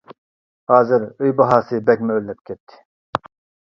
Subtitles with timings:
[0.71, 2.85] ھازىر ئۆي باھاسى بەكمۇ ئۆرلەپ كەتتى.